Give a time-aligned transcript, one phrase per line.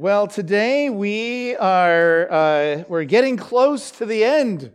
[0.00, 4.70] Well, today we are uh, we're getting close to the end.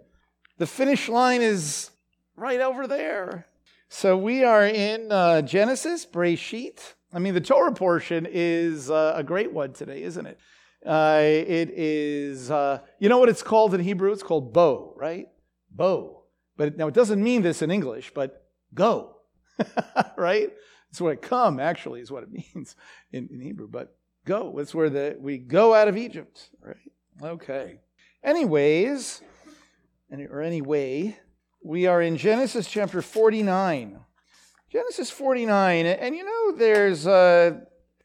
[0.57, 1.91] The finish line is
[2.35, 3.47] right over there.
[3.87, 6.95] So we are in uh, Genesis, Breshit.
[7.13, 10.37] I mean, the Torah portion is uh, a great one today, isn't it?
[10.85, 14.11] Uh, it is, uh, you know what it's called in Hebrew?
[14.11, 15.27] It's called bo, right?
[15.71, 16.25] Bo.
[16.57, 19.15] But now it doesn't mean this in English, but go,
[20.17, 20.51] right?
[20.89, 22.75] It's what come, actually, is what it means
[23.13, 23.69] in, in Hebrew.
[23.69, 23.95] But
[24.25, 26.77] go, it's where the, we go out of Egypt, right?
[27.21, 27.79] Okay.
[28.23, 29.21] Anyways,
[30.11, 31.17] any, or anyway,
[31.63, 33.99] we are in Genesis chapter 49.
[34.71, 37.59] Genesis 49, and you know, there's uh,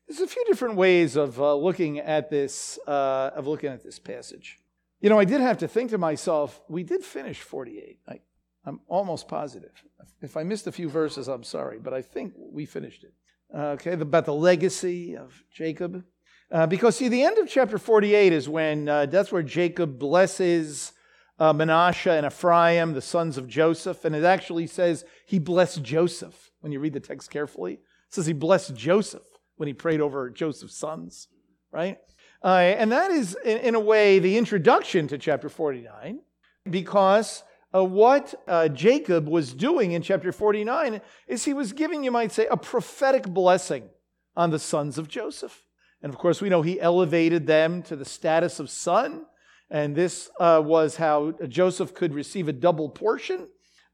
[0.06, 3.98] there's a few different ways of uh, looking at this uh, of looking at this
[3.98, 4.58] passage.
[5.00, 8.00] You know, I did have to think to myself, we did finish 48.
[8.08, 8.20] I,
[8.66, 9.70] I'm almost positive.
[10.20, 13.14] If I missed a few verses, I'm sorry, but I think we finished it.
[13.54, 16.04] Okay, about the legacy of Jacob.
[16.50, 20.92] Uh, because, see, the end of chapter 48 is when uh, that's where Jacob blesses
[21.38, 24.04] uh, Manasseh and Ephraim, the sons of Joseph.
[24.04, 27.74] And it actually says he blessed Joseph when you read the text carefully.
[27.74, 27.80] It
[28.14, 31.28] says he blessed Joseph when he prayed over Joseph's sons,
[31.70, 31.98] right?
[32.42, 36.20] Uh, and that is, in, in, a way, the introduction to chapter 49,
[36.70, 37.42] because
[37.74, 42.32] uh, what uh, Jacob was doing in chapter 49 is he was giving, you might
[42.32, 43.88] say, a prophetic blessing
[44.36, 45.64] on the sons of Joseph.
[46.02, 49.26] And of course, we know he elevated them to the status of son.
[49.70, 53.48] And this uh, was how Joseph could receive a double portion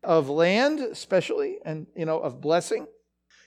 [0.04, 2.86] of land, especially, and, you know, of blessing.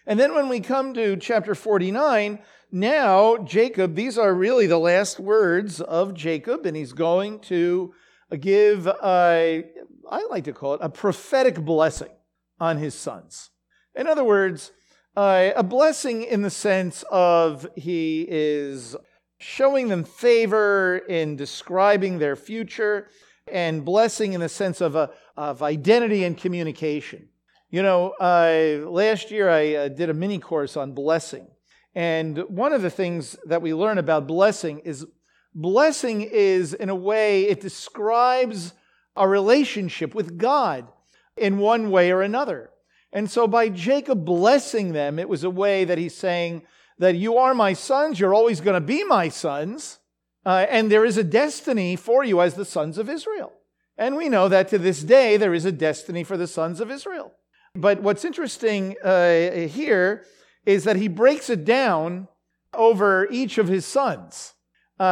[0.05, 2.39] And then when we come to chapter 49,
[2.71, 7.93] now Jacob, these are really the last words of Jacob, and he's going to
[8.39, 9.65] give, a,
[10.09, 12.11] I like to call it, a prophetic blessing
[12.59, 13.49] on his sons.
[13.95, 14.71] In other words,
[15.15, 18.95] uh, a blessing in the sense of he is
[19.39, 23.09] showing them favor in describing their future,
[23.51, 27.29] and blessing in the sense of, a, of identity and communication.
[27.69, 31.47] You know, uh, last year I uh, did a mini course on blessing.
[31.95, 35.05] And one of the things that we learn about blessing is
[35.53, 38.73] blessing is, in a way, it describes
[39.17, 40.87] a relationship with God
[41.35, 42.69] in one way or another.
[43.11, 46.63] And so by Jacob blessing them, it was a way that he's saying
[46.99, 49.99] that you are my sons, you're always going to be my sons,
[50.45, 53.53] uh, and there is a destiny for you as the sons of Israel.
[53.97, 56.91] And we know that to this day, there is a destiny for the sons of
[56.91, 57.33] Israel.
[57.75, 60.25] But what's interesting uh, here
[60.65, 62.27] is that he breaks it down
[62.73, 64.53] over each of his sons.
[64.99, 65.03] Uh,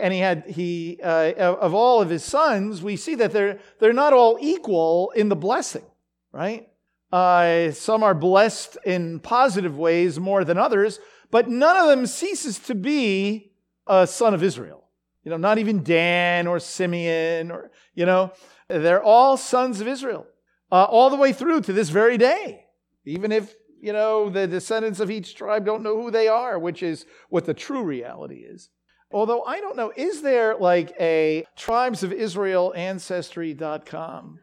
[0.00, 3.92] and he had he uh, of all of his sons, we see that they're they're
[3.92, 5.84] not all equal in the blessing,
[6.32, 6.68] right?
[7.12, 10.98] Uh, some are blessed in positive ways more than others,
[11.30, 13.52] but none of them ceases to be
[13.86, 14.84] a son of Israel.
[15.24, 18.32] You know, not even Dan or Simeon or you know,
[18.68, 20.26] they're all sons of Israel
[20.72, 22.66] uh, all the way through to this very day.
[23.04, 26.82] Even if, you know, the descendants of each tribe don't know who they are, which
[26.82, 28.70] is what the true reality is.
[29.14, 34.40] Although I don't know, is there like a tribes of Israel ancestry.com?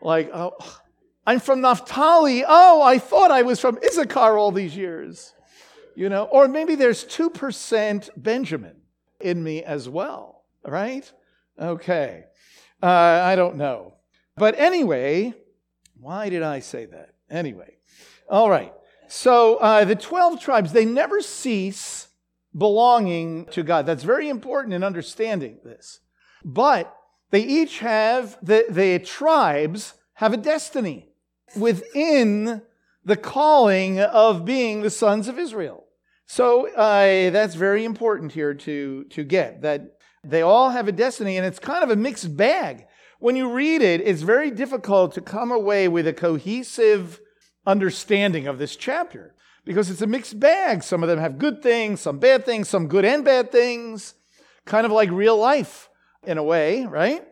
[0.00, 0.80] Like, oh,
[1.26, 2.44] I'm from Naphtali.
[2.46, 5.34] Oh, I thought I was from Issachar all these years.
[5.96, 8.76] You know, or maybe there's 2% Benjamin
[9.18, 11.10] in me as well, right?
[11.58, 12.26] Okay.
[12.80, 13.94] Uh, I don't know.
[14.36, 15.34] But anyway,
[15.98, 17.14] why did I say that?
[17.28, 17.78] Anyway,
[18.30, 18.72] all right.
[19.08, 22.06] So uh, the 12 tribes, they never cease
[22.56, 23.86] belonging to God.
[23.86, 26.00] That's very important in understanding this.
[26.44, 26.94] But
[27.30, 31.08] they each have, the, the tribes have a destiny
[31.56, 32.62] within
[33.04, 35.84] the calling of being the sons of Israel.
[36.26, 41.36] So uh, that's very important here to, to get that they all have a destiny,
[41.36, 42.86] and it's kind of a mixed bag
[43.18, 47.20] when you read it, it's very difficult to come away with a cohesive
[47.66, 49.34] understanding of this chapter
[49.66, 50.82] because it's a mixed bag.
[50.82, 54.14] Some of them have good things, some bad things, some good and bad things,
[54.64, 55.90] kind of like real life
[56.22, 57.22] in a way, right?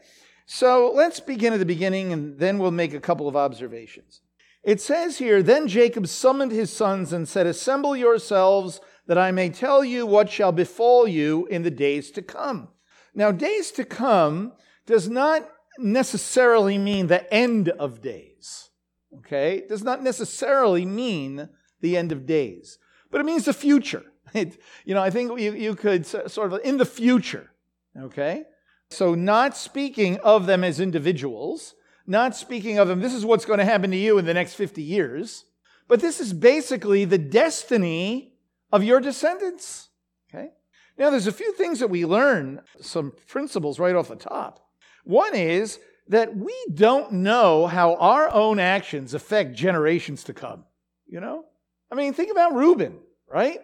[0.44, 4.20] So let's begin at the beginning and then we'll make a couple of observations.
[4.62, 9.48] It says here, Then Jacob summoned his sons and said, Assemble yourselves that I may
[9.48, 12.68] tell you what shall befall you in the days to come.
[13.14, 14.52] Now, days to come
[14.86, 15.48] does not
[15.78, 18.70] necessarily mean the end of days.
[19.18, 19.58] Okay?
[19.58, 21.48] It does not necessarily mean
[21.80, 22.78] the end of days,
[23.10, 24.04] but it means the future.
[24.34, 27.50] It, you know, I think you, you could sort of in the future.
[27.96, 28.44] Okay?
[28.90, 31.74] So, not speaking of them as individuals,
[32.06, 34.54] not speaking of them, this is what's going to happen to you in the next
[34.54, 35.44] 50 years,
[35.88, 38.34] but this is basically the destiny
[38.72, 39.88] of your descendants.
[40.28, 40.50] Okay?
[40.98, 44.68] Now, there's a few things that we learn, some principles right off the top.
[45.04, 45.78] One is
[46.08, 50.64] that we don't know how our own actions affect generations to come.
[51.06, 51.46] You know?
[51.94, 52.98] I mean, think about Reuben,
[53.28, 53.60] right?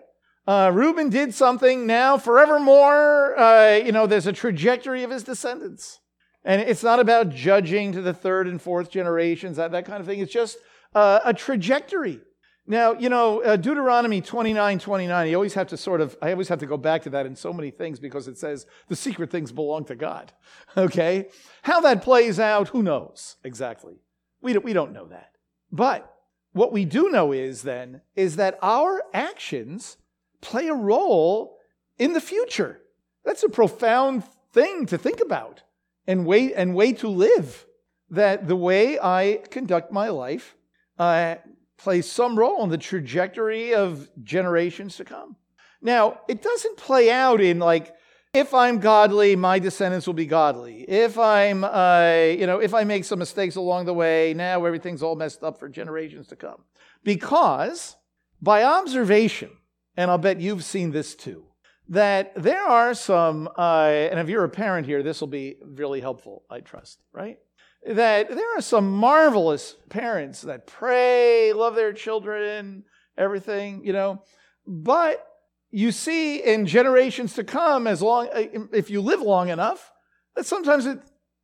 [0.46, 3.36] Uh, Reuben did something now forevermore.
[3.36, 5.98] Uh, you know, there's a trajectory of his descendants.
[6.44, 10.06] And it's not about judging to the third and fourth generations, that, that kind of
[10.06, 10.20] thing.
[10.20, 10.58] It's just
[10.94, 12.20] uh, a trajectory.
[12.68, 16.46] Now, you know, uh, Deuteronomy 29 29, you always have to sort of, I always
[16.50, 19.32] have to go back to that in so many things because it says the secret
[19.32, 20.32] things belong to God.
[20.76, 21.30] Okay?
[21.62, 23.96] How that plays out, who knows exactly?
[24.40, 25.32] We don't, we don't know that.
[25.72, 26.08] But
[26.52, 29.96] what we do know is then, is that our actions
[30.40, 31.58] play a role
[31.98, 32.80] in the future.
[33.24, 35.62] That's a profound thing to think about
[36.06, 37.66] and way, and way to live.
[38.10, 40.56] That the way I conduct my life
[40.98, 41.36] uh,
[41.78, 45.36] plays some role in the trajectory of generations to come.
[45.80, 47.94] Now, it doesn't play out in like,
[48.32, 50.82] if I'm godly, my descendants will be godly.
[50.82, 55.02] If I'm, uh, you know, if I make some mistakes along the way, now everything's
[55.02, 56.62] all messed up for generations to come.
[57.02, 57.96] Because
[58.40, 59.50] by observation,
[59.96, 61.44] and I'll bet you've seen this too,
[61.88, 66.00] that there are some, uh, and if you're a parent here, this will be really
[66.00, 67.38] helpful, I trust, right?
[67.86, 72.84] that there are some marvelous parents that pray, love their children,
[73.16, 74.22] everything, you know.
[74.66, 75.26] But
[75.70, 78.28] you see in generations to come, as long
[78.72, 79.92] if you live long enough,
[80.34, 80.98] that sometimes it,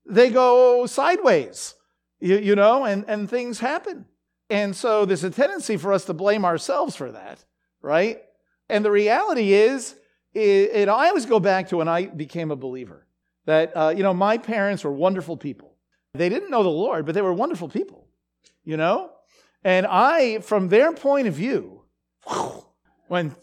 [0.04, 1.74] they go sideways,
[2.20, 4.06] you, you know, and, and things happen.
[4.50, 7.44] And so there's a tendency for us to blame ourselves for that,
[7.82, 8.22] right?
[8.68, 9.94] And the reality is,
[10.34, 13.06] it I always go back to when I became a believer
[13.46, 15.72] that, uh, you know, my parents were wonderful people.
[16.14, 18.06] They didn't know the Lord, but they were wonderful people,
[18.64, 19.10] you know?
[19.64, 21.84] And I, from their point of view,
[23.08, 23.34] when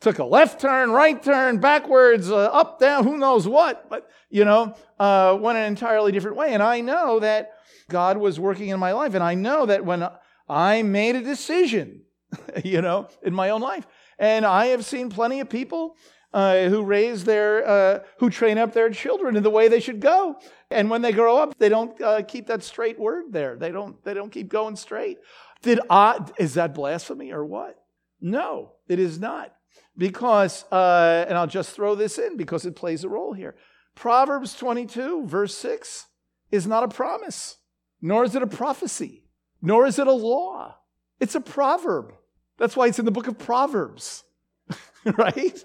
[0.00, 4.44] took a left turn, right turn, backwards, uh, up, down, who knows what, but, you
[4.44, 6.54] know, uh, went an entirely different way.
[6.54, 7.52] And I know that
[7.88, 9.14] God was working in my life.
[9.14, 10.08] And I know that when
[10.48, 12.02] I made a decision,
[12.64, 13.86] you know, in my own life,
[14.18, 15.96] and I have seen plenty of people
[16.32, 20.00] uh, who raise their, uh, who train up their children in the way they should
[20.00, 20.38] go.
[20.70, 23.56] And when they grow up, they don't uh, keep that straight word there.
[23.56, 25.18] They don't, they don't keep going straight.
[25.62, 27.82] Did I, is that blasphemy or what?
[28.20, 29.54] No, it is not.
[29.98, 33.56] Because, uh, and I'll just throw this in because it plays a role here.
[33.94, 36.06] Proverbs 22, verse 6,
[36.52, 37.56] is not a promise,
[38.00, 39.24] nor is it a prophecy,
[39.60, 40.76] nor is it a law.
[41.18, 42.14] It's a proverb.
[42.58, 44.22] That's why it's in the book of Proverbs,
[45.04, 45.64] right?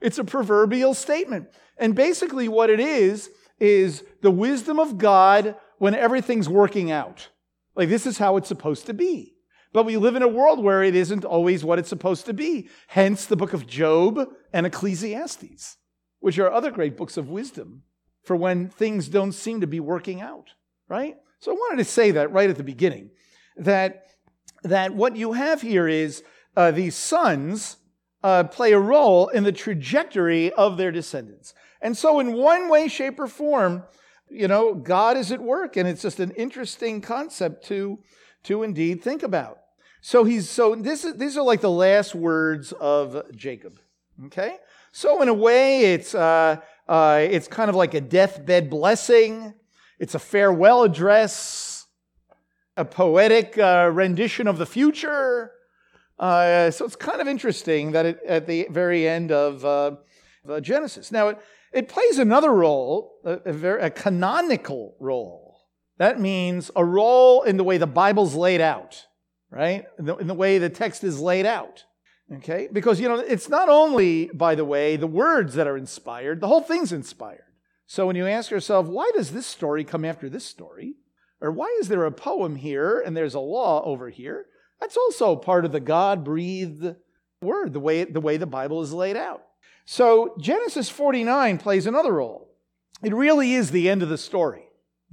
[0.00, 1.48] It's a proverbial statement.
[1.76, 7.28] And basically, what it is, is the wisdom of God when everything's working out.
[7.74, 9.35] Like, this is how it's supposed to be.
[9.76, 12.70] But we live in a world where it isn't always what it's supposed to be.
[12.86, 15.76] Hence the book of Job and Ecclesiastes,
[16.18, 17.82] which are other great books of wisdom
[18.22, 20.48] for when things don't seem to be working out,
[20.88, 21.16] right?
[21.40, 23.10] So I wanted to say that right at the beginning
[23.58, 24.06] that,
[24.62, 26.22] that what you have here is
[26.56, 27.76] uh, these sons
[28.24, 31.52] uh, play a role in the trajectory of their descendants.
[31.82, 33.82] And so, in one way, shape, or form,
[34.30, 37.98] you know, God is at work, and it's just an interesting concept to,
[38.44, 39.58] to indeed think about.
[40.06, 43.80] So he's so this is these are like the last words of Jacob.
[44.26, 44.56] Okay,
[44.92, 49.52] so in a way, it's uh, uh, it's kind of like a deathbed blessing.
[49.98, 51.88] It's a farewell address,
[52.76, 55.50] a poetic uh, rendition of the future.
[56.20, 59.96] Uh, so it's kind of interesting that it, at the very end of uh,
[60.60, 61.10] Genesis.
[61.10, 61.38] Now, it,
[61.72, 65.66] it plays another role, a, a, very, a canonical role.
[65.98, 69.04] That means a role in the way the Bible's laid out,
[69.50, 69.86] right?
[69.98, 71.84] In the, in the way the text is laid out.
[72.32, 72.68] Okay?
[72.72, 76.48] Because, you know, it's not only, by the way, the words that are inspired, the
[76.48, 77.44] whole thing's inspired.
[77.86, 80.94] So when you ask yourself, why does this story come after this story?
[81.40, 84.46] Or why is there a poem here and there's a law over here?
[84.80, 86.96] That's also part of the God breathed
[87.42, 89.42] word, the way, the way the Bible is laid out.
[89.84, 92.50] So Genesis 49 plays another role.
[93.02, 94.64] It really is the end of the story.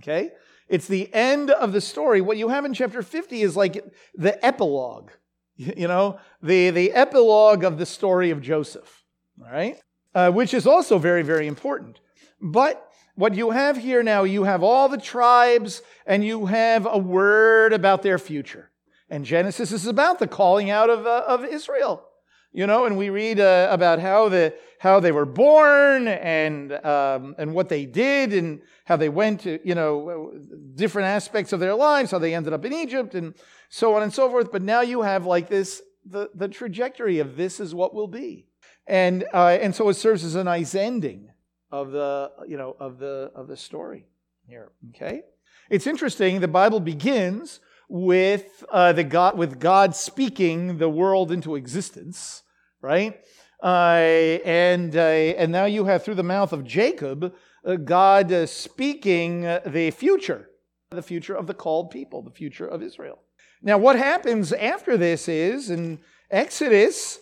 [0.02, 0.32] Okay?
[0.70, 2.22] It's the end of the story.
[2.22, 3.84] What you have in chapter 50 is like
[4.16, 5.12] the epilogue,
[5.56, 9.04] you know, the, the epilogue of the story of Joseph,
[9.38, 9.78] right?
[10.16, 12.00] Uh, which is also very, very important.
[12.40, 16.98] But what you have here now, you have all the tribes and you have a
[16.98, 18.72] word about their future.
[19.10, 22.08] And Genesis is about the calling out of, uh, of Israel.
[22.56, 27.34] You know, and we read uh, about how, the, how they were born and, um,
[27.40, 30.32] and what they did and how they went to, you know,
[30.76, 33.34] different aspects of their lives, how they ended up in Egypt and
[33.70, 34.52] so on and so forth.
[34.52, 38.46] But now you have like this, the, the trajectory of this is what will be.
[38.86, 41.30] And, uh, and so it serves as a nice ending
[41.72, 44.06] of the, you know, of the, of the story
[44.48, 44.72] here.
[44.90, 45.24] Okay?
[45.72, 51.56] It's interesting, the Bible begins with, uh, the God, with God speaking the world into
[51.56, 52.43] existence,
[52.84, 53.22] right?
[53.64, 57.34] Uh, and, uh, and now you have through the mouth of Jacob,
[57.66, 60.50] uh, God uh, speaking the future,
[60.92, 63.20] the future of the called people, the future of Israel.
[63.62, 66.00] Now, what happens after this is in
[66.30, 67.20] Exodus,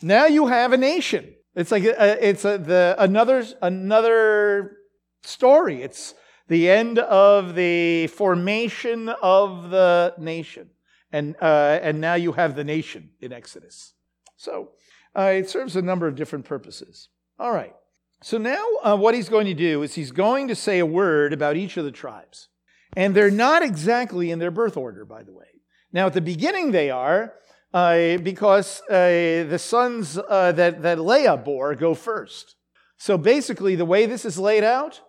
[0.00, 1.34] now you have a nation.
[1.54, 4.78] It's like a, it's a, the, another, another
[5.22, 5.82] story.
[5.82, 6.14] It's
[6.48, 10.70] the end of the formation of the nation.
[11.12, 13.92] And, uh, and now you have the nation in Exodus.
[14.36, 14.70] So
[15.16, 17.08] uh, it serves a number of different purposes.
[17.38, 17.74] All right.
[18.22, 21.32] So now uh, what he's going to do is he's going to say a word
[21.32, 22.48] about each of the tribes.
[22.96, 25.46] And they're not exactly in their birth order, by the way.
[25.92, 27.34] Now, at the beginning, they are,
[27.74, 32.56] uh, because uh, the sons uh, that, that Leah bore go first.
[32.98, 35.00] So basically, the way this is laid out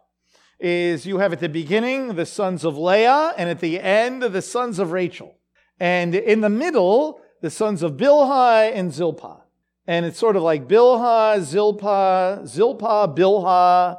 [0.59, 4.41] is you have at the beginning the sons of Leah, and at the end, the
[4.41, 5.35] sons of Rachel.
[5.79, 9.42] And in the middle, the sons of Bilhah and Zilpah.
[9.85, 13.97] And it's sort of like Bilhah, Zilpah, Zilpah, Bilhah,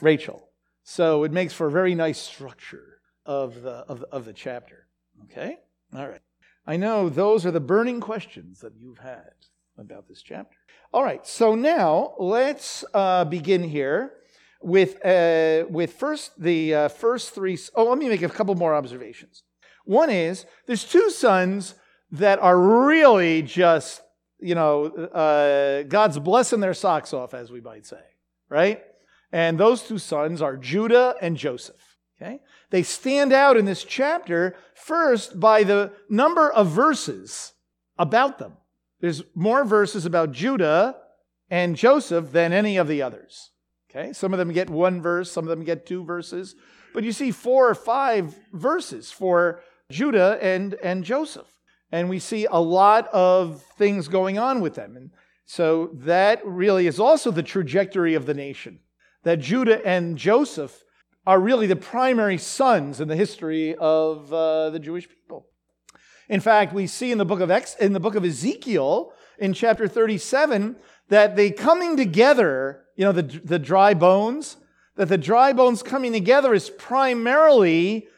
[0.00, 0.48] Rachel.
[0.82, 4.86] So it makes for a very nice structure of the, of of the chapter.
[5.24, 5.58] Okay?
[5.94, 6.22] All right.
[6.66, 9.32] I know those are the burning questions that you've had
[9.78, 10.56] about this chapter.
[10.92, 14.12] All right, so now let's uh, begin here
[14.60, 17.58] with uh, with first the uh, first three.
[17.74, 19.44] Oh, let me make a couple more observations.
[19.84, 21.74] One is there's two sons
[22.10, 24.02] that are really just
[24.40, 28.02] you know uh, God's blessing their socks off, as we might say,
[28.48, 28.82] right?
[29.32, 31.96] And those two sons are Judah and Joseph.
[32.20, 32.40] Okay?
[32.70, 37.52] They stand out in this chapter first by the number of verses
[37.98, 38.54] about them.
[39.00, 40.96] There's more verses about Judah
[41.50, 43.50] and Joseph than any of the others.
[43.90, 44.12] Okay?
[44.12, 46.56] Some of them get one verse, some of them get two verses,
[46.92, 51.46] but you see four or five verses for Judah and, and Joseph.
[51.90, 54.96] And we see a lot of things going on with them.
[54.96, 55.10] And
[55.46, 58.80] so that really is also the trajectory of the nation.
[59.22, 60.84] That Judah and Joseph
[61.26, 65.46] are really the primary sons in the history of uh, the Jewish people.
[66.28, 69.52] In fact, we see in the book of Ex- in the book of Ezekiel in
[69.54, 70.76] chapter 37
[71.08, 74.58] that the coming together, you know, the, the dry bones,
[74.96, 78.08] that the dry bones coming together is primarily,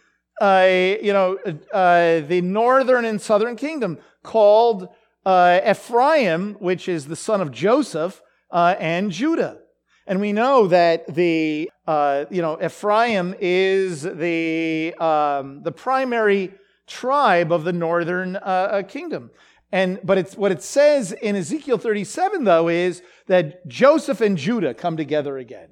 [0.41, 1.39] uh, you know,
[1.73, 4.89] uh, the northern and southern kingdom called
[5.27, 9.59] uh, Ephraim, which is the son of Joseph, uh, and Judah.
[10.07, 16.53] And we know that the, uh, you know, Ephraim is the, um, the primary
[16.87, 19.31] tribe of the northern uh, kingdom.
[19.73, 24.75] And, but it's, what it says in Ezekiel 37, though, is that Joseph and Judah
[24.75, 25.69] come together again.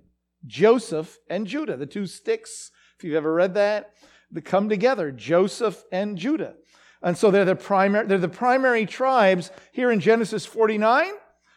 [0.46, 3.92] Joseph and Judah, the two sticks, if you've ever read that,
[4.30, 6.54] they come together, Joseph and Judah.
[7.02, 11.12] And so they're the primary, they're the primary tribes here in Genesis 49.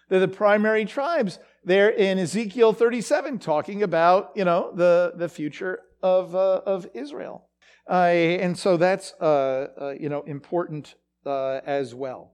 [0.09, 5.79] They're the primary tribes there in Ezekiel 37 talking about, you know, the, the future
[6.03, 7.47] of, uh, of Israel.
[7.89, 12.33] Uh, and so that's, uh, uh you know, important uh, as well.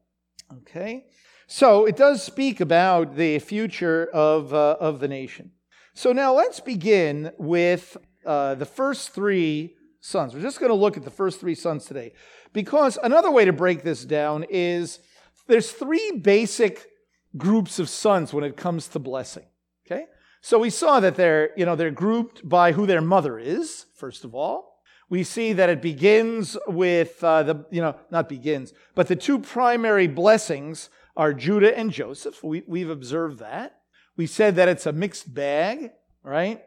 [0.60, 1.06] Okay?
[1.48, 5.52] So it does speak about the future of, uh, of the nation.
[5.94, 9.77] So now let's begin with the first three
[10.08, 10.34] sons.
[10.34, 12.14] We're just going to look at the first three sons today.
[12.54, 15.00] Because another way to break this down is
[15.48, 16.88] there's three basic
[17.36, 19.46] groups of sons when it comes to blessing.
[19.86, 20.06] Okay?
[20.42, 24.24] So we saw that they're, you know, they're grouped by who their mother is, first
[24.24, 24.82] of all.
[25.10, 29.40] We see that it begins with uh, the, you know, not begins, but the two
[29.40, 32.44] primary blessings are Judah and Joseph.
[32.44, 33.80] We, we've observed that.
[34.18, 35.92] We said that it's a mixed bag,
[36.24, 36.64] right?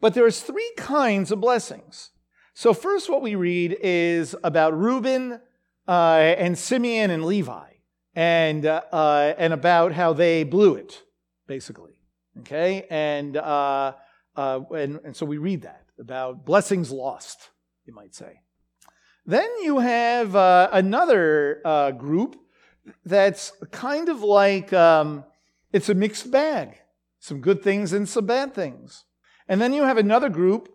[0.00, 2.10] But there's three kinds of blessings.
[2.58, 5.40] So first, what we read is about Reuben
[5.86, 7.68] uh, and Simeon and Levi
[8.16, 11.00] and, uh, uh, and about how they blew it,
[11.46, 11.92] basically.
[12.40, 12.84] Okay?
[12.90, 13.92] And, uh,
[14.34, 17.50] uh, and, and so we read that about blessings lost,
[17.86, 18.40] you might say.
[19.24, 21.60] Then you have another
[21.96, 22.40] group
[23.04, 25.22] that's kind of like um,
[25.72, 26.76] it's a mixed bag
[27.20, 29.04] some good things and some bad things.
[29.46, 30.68] And then you have another group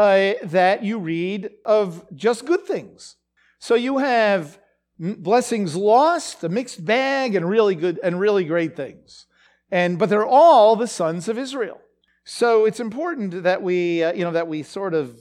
[0.00, 3.16] uh, that you read of just good things.
[3.58, 4.58] So you have
[4.98, 9.26] blessings lost, a mixed bag, and really good and really great things.
[9.70, 11.80] And but they're all the sons of Israel.
[12.24, 15.16] So it's important that we, uh, you know, that we sort of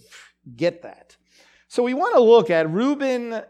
[0.56, 1.18] get that.
[1.68, 3.42] So we want to look at Reuben,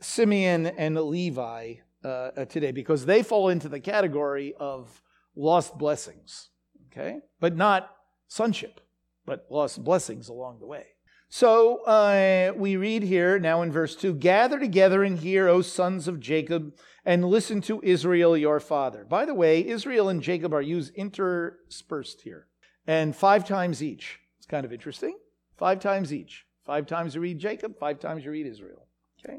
[0.00, 1.74] Simeon, and Levi
[2.04, 5.02] uh, uh, today because they fall into the category of
[5.34, 6.50] lost blessings,
[6.90, 7.18] okay?
[7.40, 7.90] But not
[8.28, 8.80] sonship,
[9.26, 10.86] but lost blessings along the way.
[11.28, 16.06] So uh, we read here now in verse 2 Gather together and hear, O sons
[16.06, 19.04] of Jacob, and listen to Israel your father.
[19.04, 22.46] By the way, Israel and Jacob are used interspersed here,
[22.86, 24.20] and five times each.
[24.38, 25.18] It's kind of interesting.
[25.56, 26.46] Five times each.
[26.64, 28.86] Five times you read Jacob, five times you read Israel.
[29.24, 29.38] Okay?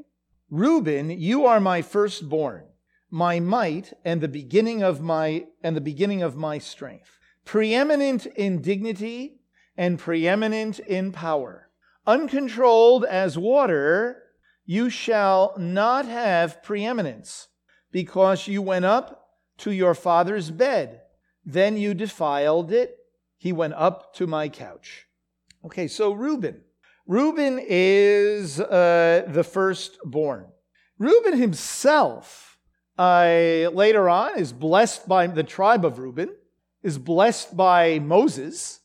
[0.50, 2.64] Reuben, you are my firstborn,
[3.10, 7.18] my might, and the beginning of my and the beginning of my strength.
[7.44, 9.37] Preeminent in dignity
[9.78, 11.68] and preeminent in power
[12.08, 14.22] uncontrolled as water,
[14.64, 17.48] you shall not have preeminence,
[17.92, 21.02] because you went up to your father's bed.
[21.44, 22.96] Then you defiled it.
[23.36, 25.06] He went up to my couch.
[25.64, 26.62] Okay, so Reuben.
[27.06, 30.46] Reuben is uh, the firstborn.
[30.98, 32.58] Reuben himself,
[32.98, 36.30] uh, later on, is blessed by the tribe of Reuben,
[36.82, 38.77] is blessed by Moses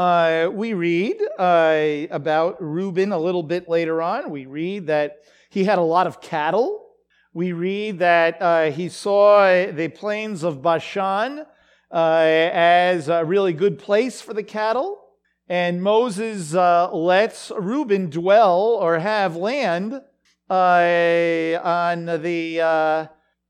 [0.00, 4.30] uh, we read uh, about Reuben a little bit later on.
[4.30, 5.18] We read that
[5.50, 6.86] he had a lot of cattle.
[7.34, 11.44] We read that uh, he saw the plains of Bashan
[11.90, 15.04] uh, as a really good place for the cattle.
[15.50, 20.00] And Moses uh, lets Reuben dwell or have land
[20.48, 22.56] uh, on the,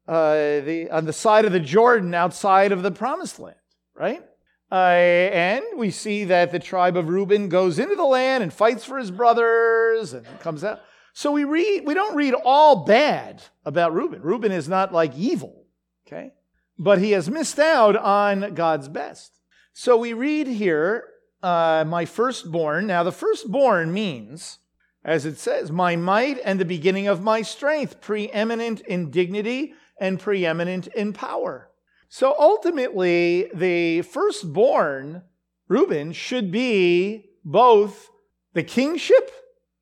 [0.09, 3.55] the on the side of the Jordan outside of the promised land,
[3.95, 4.25] right?
[4.71, 8.85] Uh, and we see that the tribe of Reuben goes into the land and fights
[8.85, 10.81] for his brothers and comes out.
[11.13, 14.23] So we read, we don't read all bad about Reuben.
[14.23, 15.65] Reuben is not like evil,
[16.07, 16.33] okay?
[16.79, 19.41] But he has missed out on God's best.
[19.73, 21.05] So we read here,
[21.43, 22.87] uh, my firstborn.
[22.87, 24.59] Now, the firstborn means,
[25.05, 30.21] as it says, my might and the beginning of my strength, preeminent in dignity and
[30.21, 31.70] preeminent in power.
[32.13, 35.23] So ultimately, the firstborn,
[35.69, 38.11] Reuben, should be both
[38.53, 39.31] the kingship,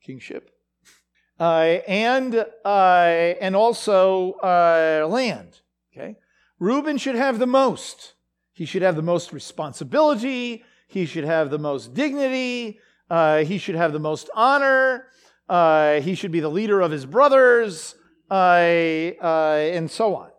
[0.04, 0.50] kingship,
[1.40, 5.60] uh, and uh, and also uh, land.
[5.90, 6.16] Okay,
[6.58, 8.12] Reuben should have the most.
[8.52, 10.64] He should have the most responsibility.
[10.86, 12.78] He should have the most dignity.
[13.08, 15.06] Uh, he should have the most honor.
[15.48, 17.94] Uh, he should be the leader of his brothers,
[18.30, 20.30] uh, and so on.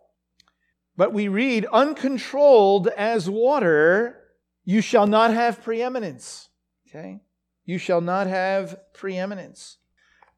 [1.00, 4.20] But we read, uncontrolled as water,
[4.66, 6.50] you shall not have preeminence.
[6.86, 7.22] Okay?
[7.64, 9.78] You shall not have preeminence.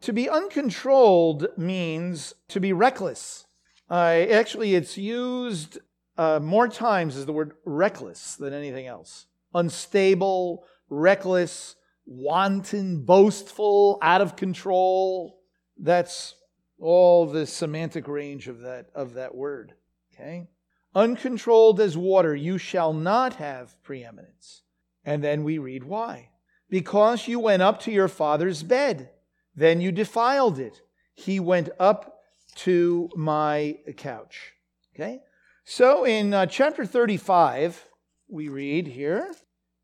[0.02, 3.44] To be uncontrolled means to be reckless.
[3.90, 5.78] Uh, actually, it's used
[6.16, 9.26] uh, more times as the word reckless than anything else.
[9.54, 11.74] Unstable, reckless,
[12.06, 15.40] wanton, boastful, out of control.
[15.76, 16.36] That's
[16.78, 19.74] all the semantic range of that, of that word.
[20.14, 20.46] Okay?
[20.94, 24.62] Uncontrolled as water, you shall not have preeminence.
[25.04, 26.30] And then we read why.
[26.68, 29.10] Because you went up to your father's bed,
[29.54, 30.80] then you defiled it.
[31.14, 32.20] He went up
[32.56, 34.52] to my couch.
[34.94, 35.20] Okay?
[35.64, 37.86] So in uh, chapter 35,
[38.28, 39.30] we read here,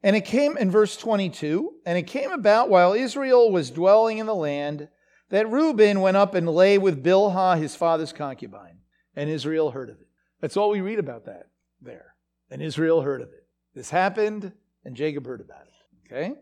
[0.02, 4.26] and it came in verse 22, and it came about while Israel was dwelling in
[4.26, 4.88] the land
[5.30, 8.78] that Reuben went up and lay with Bilhah, his father's concubine,
[9.14, 10.07] and Israel heard of it.
[10.40, 11.46] That's all we read about that
[11.80, 12.14] there.
[12.50, 13.46] And Israel heard of it.
[13.74, 14.52] This happened,
[14.84, 16.12] and Jacob heard about it.
[16.12, 16.34] Okay?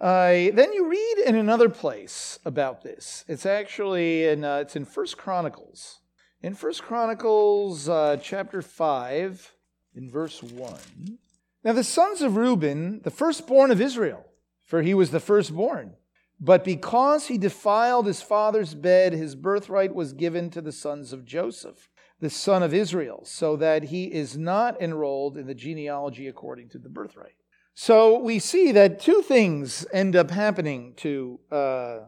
[0.00, 3.24] Uh, then you read in another place about this.
[3.28, 6.00] It's actually in uh, it's in First Chronicles.
[6.42, 9.54] In First Chronicles uh, chapter five,
[9.94, 11.18] in verse one.
[11.62, 14.24] Now the sons of Reuben, the firstborn of Israel,
[14.64, 15.94] for he was the firstborn.
[16.40, 21.24] But because he defiled his father's bed, his birthright was given to the sons of
[21.24, 21.88] Joseph
[22.22, 26.78] the son of Israel, so that he is not enrolled in the genealogy according to
[26.78, 27.34] the birthright.
[27.74, 31.98] So we see that two things end up happening to uh,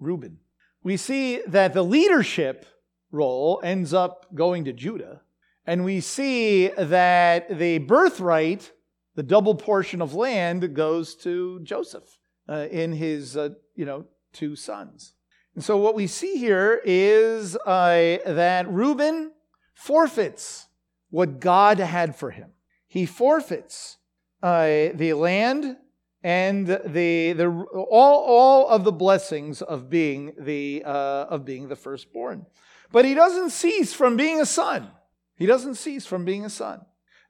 [0.00, 0.38] Reuben.
[0.82, 2.64] We see that the leadership
[3.12, 5.20] role ends up going to Judah,
[5.66, 8.72] and we see that the birthright,
[9.16, 14.56] the double portion of land, goes to Joseph uh, in his, uh, you know, two
[14.56, 15.12] sons.
[15.54, 19.32] And so what we see here is uh, that Reuben
[19.78, 20.66] forfeits
[21.08, 22.50] what God had for him.
[22.88, 23.98] He forfeits
[24.42, 25.76] uh, the land
[26.22, 31.76] and the, the all, all of the blessings of being the uh, of being the
[31.76, 32.46] firstborn.
[32.90, 34.90] But he doesn't cease from being a son.
[35.36, 36.80] He doesn't cease from being a son.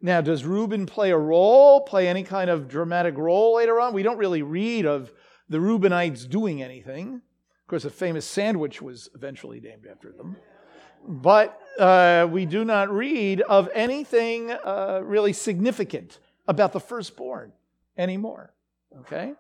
[0.00, 3.92] Now, does Reuben play a role, play any kind of dramatic role later on?
[3.92, 5.12] We don't really read of
[5.50, 7.16] the Reubenites doing anything.
[7.16, 10.37] Of course, a famous sandwich was eventually named after them.
[11.06, 17.52] But uh, we do not read of anything uh, really significant about the firstborn
[17.96, 18.52] anymore.
[19.00, 19.34] Okay?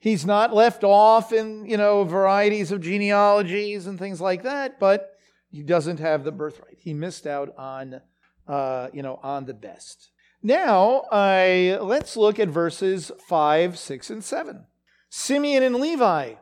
[0.00, 5.16] He's not left off in, you know, varieties of genealogies and things like that, but
[5.50, 6.78] he doesn't have the birthright.
[6.78, 8.00] He missed out on,
[8.46, 10.10] uh, you know, on the best.
[10.42, 14.66] Now, I, let's look at verses 5, 6, and 7.
[15.10, 16.34] Simeon and Levi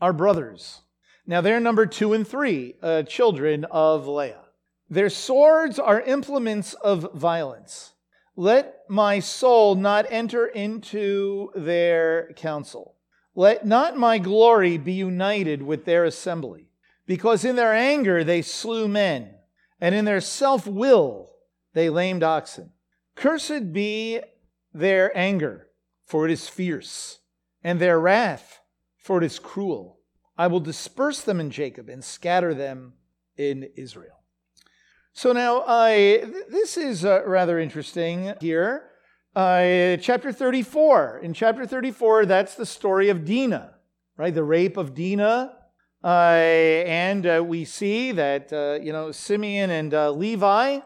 [0.00, 0.80] are brothers.
[1.26, 4.44] Now, they're number two and three, uh, children of Leah.
[4.90, 7.94] Their swords are implements of violence.
[8.36, 12.96] Let my soul not enter into their counsel.
[13.34, 16.68] Let not my glory be united with their assembly,
[17.06, 19.34] because in their anger they slew men,
[19.80, 21.30] and in their self will
[21.72, 22.72] they lamed oxen.
[23.16, 24.20] Cursed be
[24.72, 25.68] their anger,
[26.04, 27.20] for it is fierce,
[27.62, 28.60] and their wrath,
[28.98, 29.93] for it is cruel.
[30.36, 32.94] I will disperse them in Jacob and scatter them
[33.36, 34.20] in Israel.
[35.12, 38.90] So now, I this is uh, rather interesting here.
[39.36, 41.20] Uh, chapter 34.
[41.22, 43.74] In chapter 34, that's the story of Dinah,
[44.16, 44.34] right?
[44.34, 45.56] The rape of Dinah.
[46.02, 50.80] Uh, and uh, we see that, uh, you know, Simeon and uh, Levi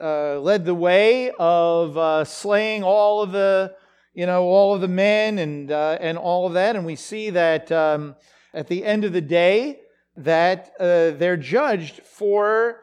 [0.00, 3.74] led the way of slaying all of the,
[4.14, 6.74] you know, all of the men and, and all of that.
[6.74, 8.16] And we see that um,
[8.54, 9.80] at the end of the day,
[10.16, 12.82] that they're judged for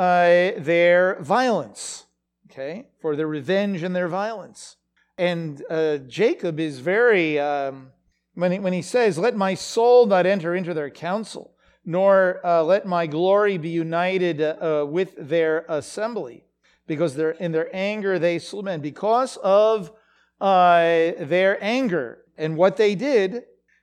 [0.00, 2.06] uh, their violence,
[2.50, 4.76] okay, for their revenge and their violence.
[5.18, 7.90] And uh, Jacob is very, um,
[8.32, 11.54] when, he, when he says, Let my soul not enter into their counsel,
[11.84, 16.44] nor uh, let my glory be united uh, with their assembly,
[16.86, 18.80] because they're, in their anger they slew men.
[18.80, 19.92] Because of
[20.40, 23.42] uh, their anger and what they did,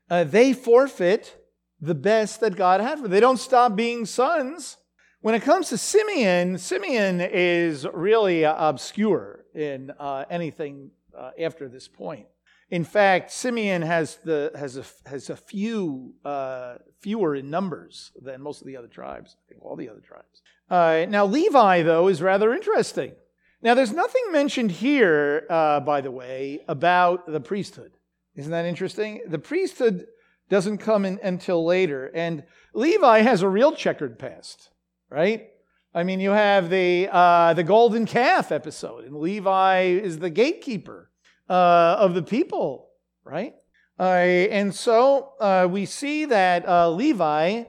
[0.09, 1.35] uh, they forfeit
[1.79, 3.11] the best that God had for them.
[3.11, 4.77] They don't stop being sons
[5.21, 11.67] when it comes to Simeon, Simeon is really uh, obscure in uh, anything uh, after
[11.67, 12.27] this point.
[12.69, 18.41] In fact, Simeon has the has a has a few uh, fewer in numbers than
[18.41, 19.35] most of the other tribes.
[19.37, 20.41] I think all the other tribes.
[20.69, 23.13] Uh, now Levi, though, is rather interesting.
[23.61, 27.96] Now, there's nothing mentioned here, by the way, about the priesthood.
[28.37, 29.21] Isn't that interesting?
[29.27, 30.05] The priesthood
[30.49, 34.69] doesn't come in until later, and Levi has a real checkered past
[35.09, 35.47] right?
[35.93, 41.09] I mean, you have the, uh, the golden calf episode, and Levi is the gatekeeper
[41.49, 42.89] uh, of the people,
[43.23, 43.53] right?
[43.99, 47.63] Uh, and so uh, we see that uh, Levi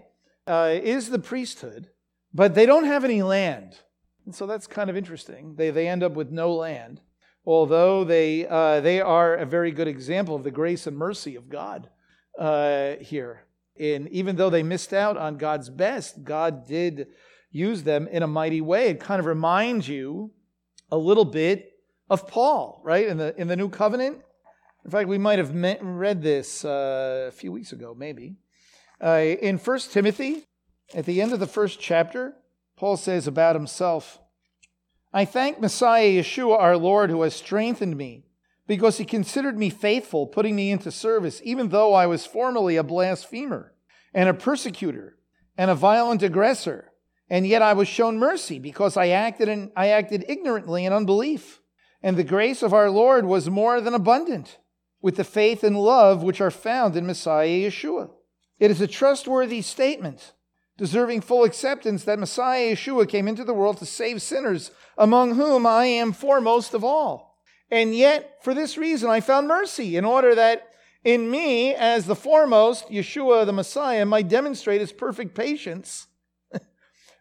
[0.47, 1.89] uh, is the priesthood,
[2.35, 3.79] but they don't have any land.
[4.27, 5.55] And so that's kind of interesting.
[5.57, 7.01] They, they end up with no land,
[7.49, 11.89] although they, they are a very good example of the grace and mercy of God
[13.01, 13.47] here.
[13.81, 17.09] And even though they missed out on God's best, God did
[17.51, 18.89] use them in a mighty way.
[18.89, 20.33] It kind of reminds you
[20.91, 21.73] a little bit
[22.11, 23.07] of Paul, right?
[23.07, 24.21] In the, in the New Covenant.
[24.85, 28.37] In fact, we might have met, read this uh, a few weeks ago, maybe.
[29.03, 30.45] Uh, in 1 Timothy,
[30.95, 32.35] at the end of the first chapter,
[32.77, 34.19] Paul says about himself
[35.13, 38.25] I thank Messiah Yeshua, our Lord, who has strengthened me,
[38.67, 42.83] because he considered me faithful, putting me into service, even though I was formerly a
[42.83, 43.73] blasphemer
[44.13, 45.17] and a persecutor
[45.57, 46.93] and a violent aggressor
[47.31, 51.61] and yet I was shown mercy because I acted in, I acted ignorantly in unbelief.
[52.03, 54.59] And the grace of our Lord was more than abundant
[55.03, 58.11] with the faith and love which are found in Messiah Yeshua.
[58.59, 60.33] It is a trustworthy statement,
[60.79, 65.67] deserving full acceptance that Messiah Yeshua came into the world to save sinners, among whom
[65.67, 67.37] I am foremost of all.
[67.71, 70.69] And yet, for this reason, I found mercy in order that
[71.05, 76.07] in me, as the foremost, Yeshua the Messiah might demonstrate his perfect patience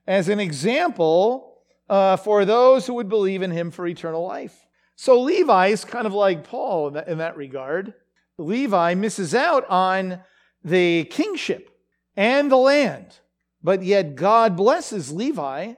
[0.07, 1.57] as an example
[1.89, 4.67] uh, for those who would believe in him for eternal life.
[4.95, 7.93] So Levi is kind of like Paul in that, in that regard.
[8.37, 10.19] Levi misses out on
[10.63, 11.69] the kingship
[12.15, 13.19] and the land,
[13.67, 15.73] but yet God blesses Levi,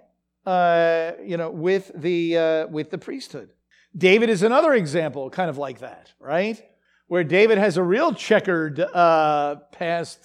[0.45, 3.49] uh, you know, with the uh, with the priesthood.
[3.97, 6.63] David is another example, kind of like that, right?
[7.07, 10.19] Where David has a real checkered uh, past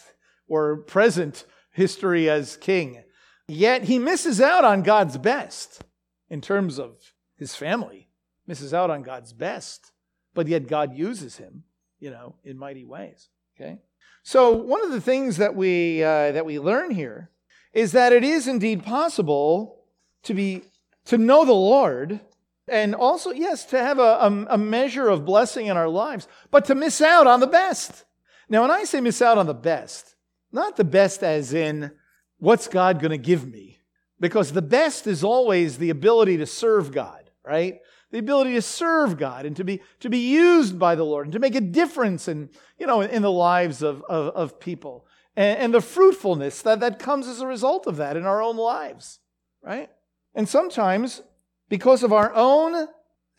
[0.47, 3.03] or present history as king.
[3.49, 5.83] Yet he misses out on God's best
[6.29, 8.11] in terms of his family,
[8.47, 9.91] misses out on God's best,
[10.35, 11.65] but yet God uses him,
[11.99, 13.31] you know, in mighty ways.
[13.57, 13.79] Okay?
[14.23, 17.31] So one of the things that we uh, that we learn here
[17.75, 19.85] is that it is indeed possible
[20.23, 20.63] to be
[21.07, 22.21] to know the Lord
[22.67, 26.65] and also yes to have a, a, a measure of blessing in our lives, but
[26.65, 28.05] to miss out on the best.
[28.49, 30.15] Now, when I say miss out on the best,
[30.51, 31.91] not the best as in
[32.39, 33.75] what's God going to give me?
[34.21, 37.81] because the best is always the ability to serve God, right?
[38.11, 41.33] The ability to serve God and to be, to be used by the Lord and
[41.33, 45.07] to make a difference in, you know, in the lives of, of, of people.
[45.37, 48.57] And, and the fruitfulness that, that comes as a result of that in our own
[48.57, 49.21] lives,
[49.63, 49.91] right?
[50.35, 51.23] And sometimes,
[51.69, 52.89] because of our own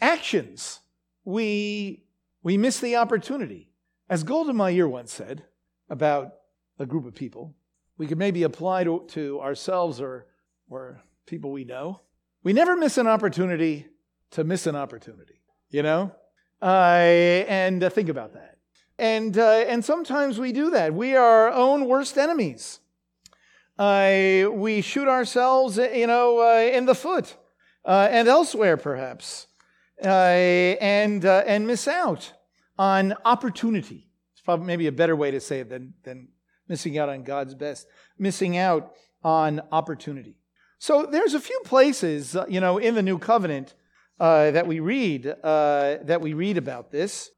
[0.02, 0.82] actions,
[1.24, 2.04] we,
[2.44, 3.70] we miss the opportunity.
[4.10, 5.44] As Golda Meir once said
[5.90, 6.34] about
[6.80, 7.56] a group of people,
[7.98, 10.28] we could maybe apply to, to ourselves or,
[10.70, 12.02] or people we know.
[12.44, 13.88] We never miss an opportunity
[14.32, 16.12] to miss an opportunity, you know?
[16.62, 18.55] Uh, and uh, think about that.
[18.98, 20.94] And, uh, and sometimes we do that.
[20.94, 22.80] We are our own worst enemies.
[23.78, 27.36] Uh, we shoot ourselves, you know, uh, in the foot
[27.84, 29.48] uh, and elsewhere, perhaps,
[30.02, 32.32] and, and miss out
[32.78, 34.08] on opportunity.
[34.34, 36.30] It's probably maybe a better way to say it than, than
[36.68, 40.38] missing out on God's best, missing out on opportunity.
[40.78, 43.74] So there's a few places, uh, you know, in the New Covenant
[44.20, 47.32] uh, that we read uh, that we read about this.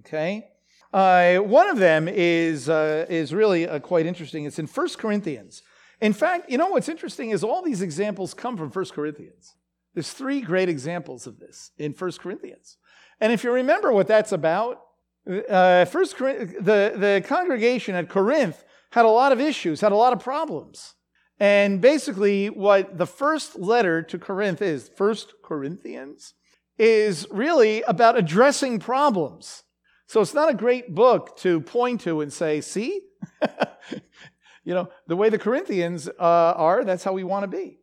[0.00, 0.48] Okay,
[0.94, 4.44] uh, one of them is uh, is really uh, quite interesting.
[4.44, 5.62] It's in 1 Corinthians.
[6.00, 9.56] In fact, you know what's interesting is all these examples come from 1 Corinthians.
[9.94, 12.76] There's three great examples of this in 1 Corinthians.
[13.20, 14.82] And if you remember what that's about,
[15.26, 20.20] first the, the congregation at Corinth had a lot of issues, had a lot of
[20.20, 20.94] problems.
[21.40, 26.34] And basically, what the first letter to Corinth is, First Corinthians,
[26.78, 29.64] is really about addressing problems.
[30.06, 33.00] So it's not a great book to point to and say, see?
[34.64, 36.12] you know, the way the Corinthians uh,
[36.56, 37.78] are, that's how we want to be.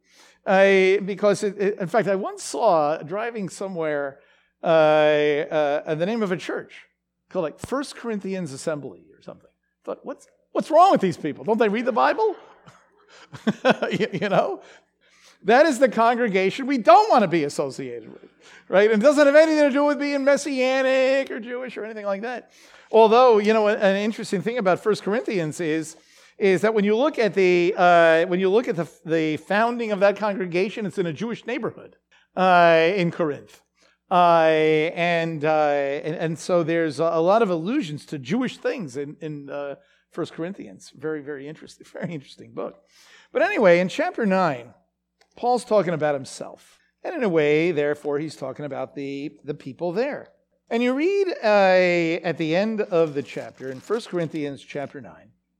[1.05, 4.19] Because, it, it, in fact, I once saw driving somewhere
[4.63, 6.85] uh, uh the name of a church
[7.29, 9.49] called like First Corinthians Assembly or something.
[9.49, 11.43] I thought, what's, what's wrong with these people?
[11.43, 12.35] Don't they read the Bible?
[13.91, 14.61] you know?
[15.43, 18.29] That is the congregation we don't want to be associated with,
[18.69, 18.91] right?
[18.91, 22.21] And it doesn't have anything to do with being messianic or Jewish or anything like
[22.21, 22.51] that.
[22.91, 25.95] Although, you know, an interesting thing about First Corinthians is,
[26.37, 29.91] is that when you look at the uh, when you look at the, the founding
[29.91, 31.95] of that congregation, it's in a Jewish neighborhood
[32.35, 33.61] uh, in Corinth,
[34.09, 34.49] uh,
[34.95, 35.69] and, uh,
[36.03, 39.75] and, and so there's a lot of allusions to Jewish things in in uh,
[40.09, 40.91] First Corinthians.
[40.95, 42.81] Very very interesting, very interesting book.
[43.31, 44.73] But anyway, in chapter 9,
[45.35, 46.79] Paul's talking about himself.
[47.03, 50.29] And in a way, therefore, he's talking about the, the people there.
[50.69, 55.13] And you read uh, at the end of the chapter, in 1 Corinthians chapter 9,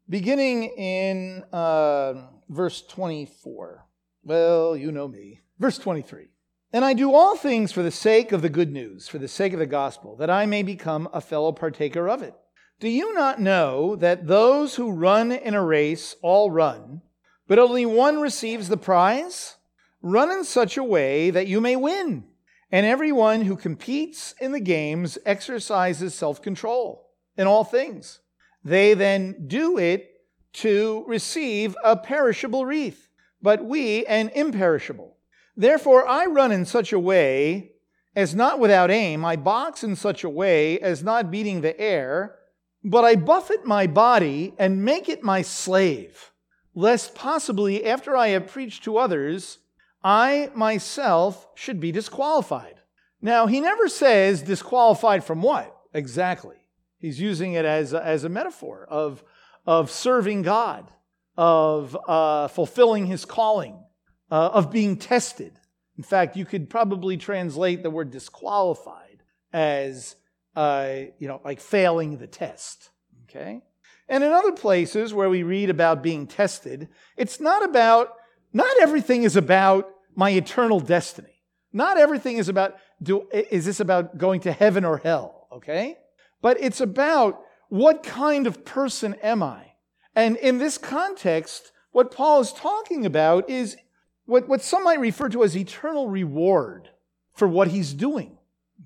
[0.07, 3.85] beginning in uh, verse 24.
[4.23, 5.41] Well, you know me.
[5.59, 6.27] Verse 23.
[6.73, 9.51] And I do all things for the sake of the good news, for the sake
[9.51, 12.33] of the gospel, that I may become a fellow partaker of it.
[12.79, 17.01] Do you not know that those who run in a race all run,
[17.47, 19.57] but only one receives the prize?
[20.01, 22.25] Run in such a way that you may win.
[22.71, 28.19] And everyone who competes in the games exercises self control in all things.
[28.63, 30.09] They then do it
[30.53, 33.09] to receive a perishable wreath,
[33.41, 35.17] but we an imperishable.
[35.57, 37.73] Therefore, I run in such a way
[38.15, 39.25] as not without aim.
[39.25, 42.35] I box in such a way as not beating the air,
[42.83, 46.31] but I buffet my body and make it my slave
[46.73, 49.59] lest possibly after I have preached to others,
[50.03, 52.75] I myself should be disqualified.
[53.21, 56.55] Now, he never says disqualified from what exactly.
[56.97, 59.23] He's using it as a, as a metaphor of,
[59.65, 60.91] of serving God,
[61.35, 63.83] of uh, fulfilling his calling,
[64.29, 65.53] uh, of being tested.
[65.97, 70.15] In fact, you could probably translate the word disqualified as,
[70.55, 72.89] uh, you know, like failing the test.
[73.23, 73.61] Okay?
[74.07, 78.13] And in other places where we read about being tested, it's not about,
[78.53, 81.41] not everything is about my eternal destiny.
[81.73, 85.97] Not everything is about, do, is this about going to heaven or hell, okay?
[86.41, 89.73] But it's about what kind of person am I?
[90.15, 93.77] And in this context, what Paul is talking about is
[94.25, 96.89] what, what some might refer to as eternal reward
[97.33, 98.37] for what he's doing,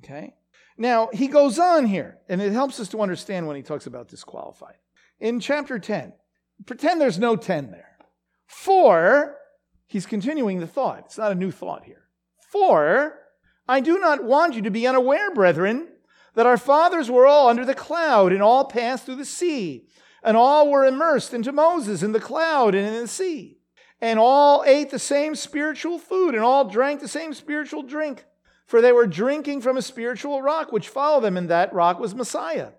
[0.04, 0.36] okay?
[0.78, 4.10] Now, he goes on here, and it helps us to understand when he talks about
[4.10, 4.76] disqualified
[5.20, 6.14] in chapter 10.
[6.66, 7.98] Pretend there's no 10 there.
[8.46, 9.38] For,
[9.88, 11.04] he's continuing the thought.
[11.06, 12.04] It's not a new thought here.
[12.52, 13.20] For,
[13.68, 15.88] I do not want you to be unaware, brethren,
[16.36, 19.88] that our fathers were all under the cloud and all passed through the sea,
[20.24, 23.60] and all were immersed into Moses in the cloud and in the sea,
[24.02, 28.26] and all ate the same spiritual food, and all drank the same spiritual drink,
[28.66, 32.16] for they were drinking from a spiritual rock which followed them, and that rock was
[32.16, 32.70] Messiah.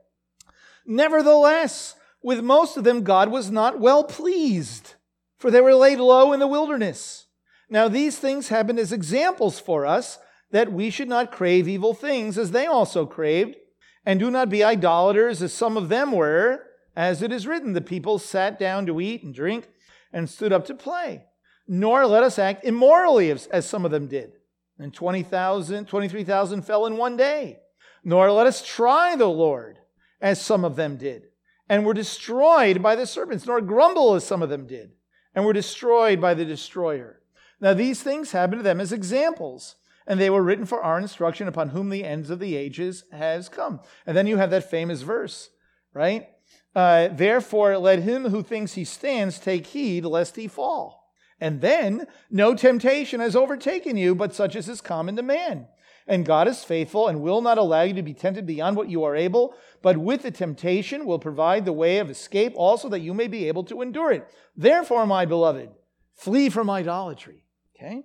[0.85, 4.96] Nevertheless, with most of them, God was not well pleased,
[5.39, 7.27] for they were laid low in the wilderness.
[7.69, 10.19] Now, these things happened as examples for us
[10.51, 13.57] that we should not crave evil things as they also craved,
[14.05, 16.63] and do not be idolaters as some of them were,
[16.95, 19.69] as it is written, the people sat down to eat and drink
[20.13, 21.25] and stood up to play.
[21.67, 24.33] Nor let us act immorally as, some of them did.
[24.79, 27.59] And 20,000, 23,000 fell in one day.
[28.05, 29.79] Nor let us try the Lord
[30.21, 31.25] as some of them did
[31.69, 34.93] and were destroyed by the serpents, nor grumble as some of them did
[35.37, 37.21] and were destroyed by the destroyer.
[37.61, 41.47] Now, these things happened to them as examples, and they were written for our instruction
[41.47, 43.81] upon whom the ends of the ages has come.
[44.07, 45.51] And then you have that famous verse,
[45.93, 46.29] right?
[46.75, 51.13] Uh, Therefore, let him who thinks he stands take heed lest he fall.
[51.39, 55.69] And then, no temptation has overtaken you, but such as is common to man.
[56.07, 59.05] And God is faithful and will not allow you to be tempted beyond what you
[59.05, 59.55] are able,
[59.87, 63.47] but with the temptation will provide the way of escape also that you may be
[63.47, 64.27] able to endure it.
[64.57, 65.69] Therefore, my beloved,
[66.17, 67.45] flee from idolatry.
[67.77, 68.03] Okay?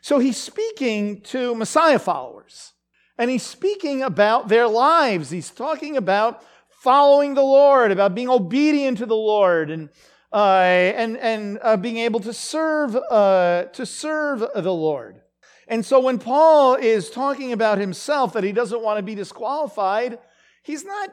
[0.00, 2.72] So he's speaking to Messiah followers,
[3.16, 5.30] and he's speaking about their lives.
[5.30, 9.88] He's talking about following the Lord, about being obedient to the Lord, and
[10.32, 10.64] uh,
[10.96, 15.20] and and uh, being able to serve uh, to serve the Lord.
[15.68, 20.18] And so when Paul is talking about himself that he doesn't want to be disqualified,
[20.62, 21.10] he's not,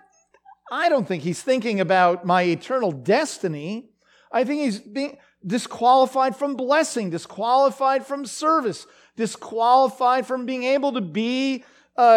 [0.72, 3.90] I don't think he's thinking about my eternal destiny.
[4.32, 11.02] I think he's being disqualified from blessing, disqualified from service, disqualified from being able to
[11.02, 11.64] be,
[11.96, 12.14] uh,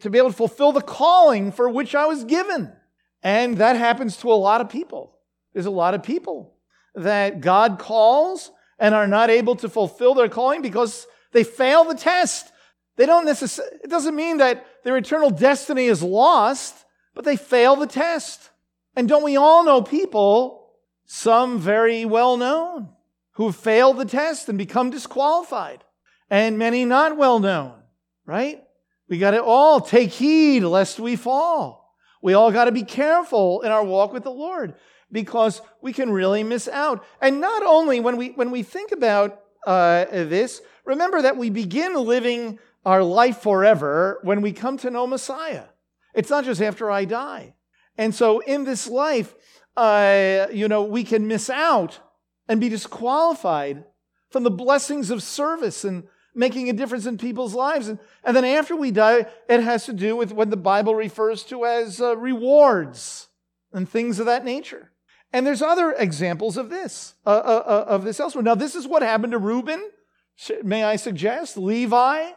[0.00, 2.72] to be able to fulfill the calling for which I was given.
[3.22, 5.18] And that happens to a lot of people.
[5.52, 6.54] There's a lot of people
[6.94, 11.94] that God calls and are not able to fulfill their calling because they fail the
[11.94, 12.50] test.
[12.96, 16.74] They don't necessarily, it doesn't mean that their eternal destiny is lost,
[17.14, 18.50] but they fail the test.
[18.96, 20.70] And don't we all know people,
[21.06, 22.88] some very well known,
[23.32, 25.84] who have failed the test and become disqualified,
[26.28, 27.74] and many not well known,
[28.26, 28.62] right?
[29.08, 31.96] We got to all take heed lest we fall.
[32.22, 34.74] We all got to be careful in our walk with the Lord
[35.10, 37.04] because we can really miss out.
[37.20, 41.94] And not only when we when we think about uh, this, remember that we begin
[41.94, 45.64] living our life forever when we come to know Messiah.
[46.20, 47.54] It's not just after I die.
[47.96, 49.34] And so in this life,
[49.74, 51.98] uh, you know, we can miss out
[52.46, 53.84] and be disqualified
[54.28, 56.04] from the blessings of service and
[56.34, 57.88] making a difference in people's lives.
[57.88, 61.42] And, and then after we die, it has to do with what the Bible refers
[61.44, 63.28] to as uh, rewards
[63.72, 64.92] and things of that nature.
[65.32, 68.44] And there's other examples of this, uh, uh, uh, of this elsewhere.
[68.44, 69.90] Now, this is what happened to Reuben,
[70.62, 72.32] may I suggest, Levi,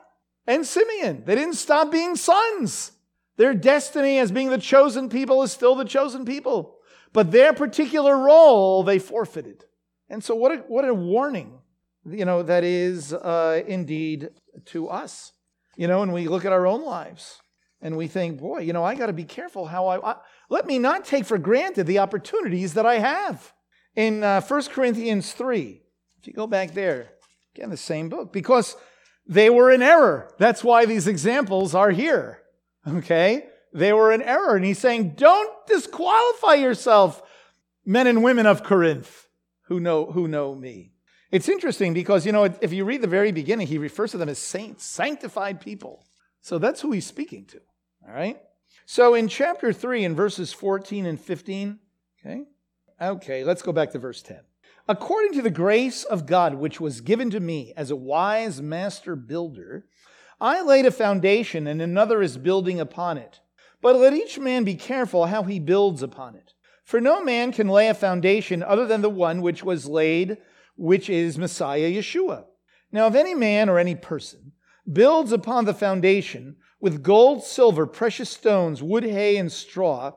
[0.47, 1.23] and Simeon.
[1.25, 2.93] They didn't stop being sons.
[3.37, 6.77] Their destiny as being the chosen people is still the chosen people.
[7.13, 9.65] But their particular role, they forfeited.
[10.09, 11.59] And so, what a, what a warning,
[12.05, 14.29] you know, that is uh, indeed
[14.65, 15.31] to us.
[15.75, 17.41] You know, and we look at our own lives
[17.81, 20.15] and we think, boy, you know, I got to be careful how I, I
[20.49, 23.53] let me not take for granted the opportunities that I have.
[23.95, 25.81] In uh, 1 Corinthians 3,
[26.19, 27.09] if you go back there,
[27.55, 28.75] again, the same book, because
[29.27, 30.31] they were in error.
[30.37, 32.42] That's why these examples are here.
[32.87, 33.47] Okay?
[33.73, 34.55] They were in error.
[34.55, 37.21] And he's saying, don't disqualify yourself,
[37.85, 39.27] men and women of Corinth
[39.63, 40.91] who know, who know me.
[41.31, 44.29] It's interesting because, you know, if you read the very beginning, he refers to them
[44.29, 46.05] as saints, sanctified people.
[46.41, 47.61] So that's who he's speaking to.
[48.07, 48.39] All right?
[48.85, 51.79] So in chapter 3, in verses 14 and 15,
[52.19, 52.43] okay?
[53.01, 54.41] Okay, let's go back to verse 10.
[54.87, 59.15] According to the grace of God, which was given to me as a wise master
[59.15, 59.85] builder,
[60.41, 63.39] I laid a foundation, and another is building upon it.
[63.81, 66.53] But let each man be careful how he builds upon it.
[66.83, 70.37] For no man can lay a foundation other than the one which was laid,
[70.75, 72.45] which is Messiah Yeshua.
[72.91, 74.53] Now, if any man or any person
[74.91, 80.11] builds upon the foundation with gold, silver, precious stones, wood, hay, and straw,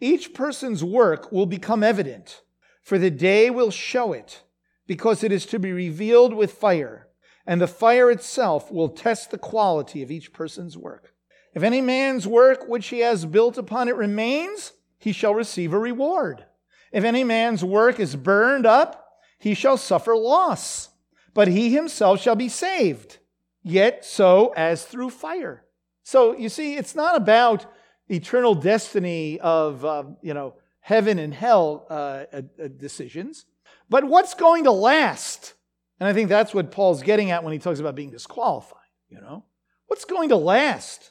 [0.00, 2.42] each person's work will become evident,
[2.82, 4.42] for the day will show it,
[4.86, 7.08] because it is to be revealed with fire,
[7.50, 11.12] and the fire itself will test the quality of each person's work.
[11.52, 15.78] If any man's work which he has built upon it remains, he shall receive a
[15.80, 16.44] reward.
[16.92, 20.90] If any man's work is burned up, he shall suffer loss,
[21.34, 23.18] but he himself shall be saved,
[23.64, 25.64] yet so as through fire.
[26.04, 27.66] So you see, it's not about
[28.08, 33.44] eternal destiny of, uh, you know, heaven and hell uh, uh, uh, decisions,
[33.88, 35.54] but what's going to last?
[36.00, 38.78] And I think that's what Paul's getting at when he talks about being disqualified,
[39.08, 39.44] you know?
[39.86, 41.10] What's going to last?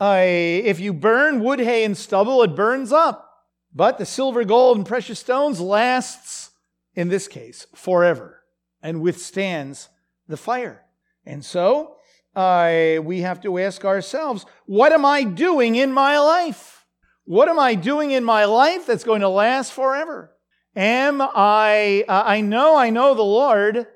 [0.00, 3.30] Uh, if you burn wood, hay, and stubble, it burns up.
[3.74, 6.50] But the silver, gold, and precious stones lasts,
[6.94, 8.42] in this case, forever.
[8.84, 9.88] and withstands
[10.28, 10.82] the fire.
[11.24, 11.96] And so
[12.36, 16.84] uh, we have to ask ourselves, what am I doing in my life?
[17.24, 20.33] What am I doing in my life that's going to last forever?
[20.76, 23.86] Am I, uh, I know I know the Lord,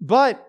[0.00, 0.46] but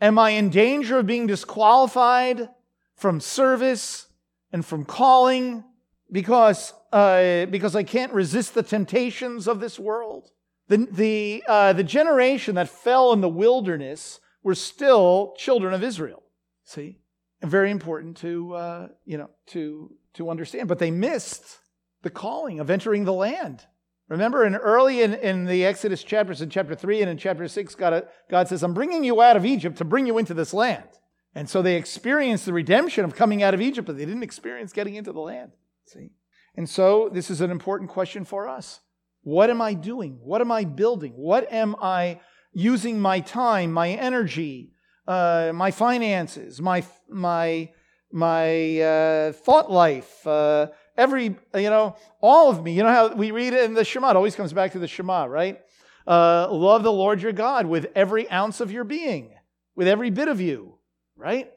[0.00, 2.48] am I in danger of being disqualified
[2.94, 4.06] from service
[4.52, 5.64] and from calling
[6.12, 10.30] because, uh, because I can't resist the temptations of this world?
[10.68, 16.22] The, the, uh, the generation that fell in the wilderness were still children of Israel.
[16.64, 16.98] See?
[17.42, 20.68] Very important to, uh, you know, to, to understand.
[20.68, 21.58] But they missed
[22.02, 23.64] the calling of entering the land.
[24.10, 27.74] Remember, in early in, in the Exodus chapters, in chapter 3 and in chapter 6,
[27.76, 30.88] God, God says, I'm bringing you out of Egypt to bring you into this land.
[31.32, 34.72] And so they experienced the redemption of coming out of Egypt, but they didn't experience
[34.72, 35.52] getting into the land.
[35.86, 36.10] See?
[36.56, 38.80] And so this is an important question for us.
[39.22, 40.18] What am I doing?
[40.20, 41.12] What am I building?
[41.12, 42.18] What am I
[42.52, 44.72] using my time, my energy,
[45.06, 47.70] uh, my finances, my, my,
[48.10, 50.66] my uh, thought life, uh,
[51.00, 52.72] every, you know, all of me.
[52.72, 54.86] You know how we read it in the Shema, it always comes back to the
[54.86, 55.60] Shema, right?
[56.06, 59.32] Uh, love the Lord your God with every ounce of your being,
[59.74, 60.74] with every bit of you,
[61.16, 61.50] right?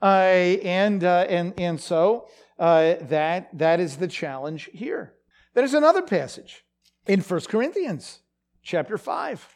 [0.00, 2.28] Uh, and, uh, and, and so
[2.58, 5.14] uh, that, that is the challenge here.
[5.54, 6.64] There's another passage
[7.06, 8.20] in 1 Corinthians
[8.62, 9.46] chapter 5.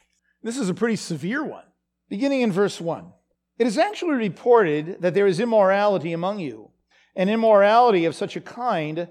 [0.43, 1.65] This is a pretty severe one,
[2.09, 3.13] beginning in verse 1.
[3.59, 6.71] It is actually reported that there is immorality among you,
[7.15, 9.09] an immorality of such a kind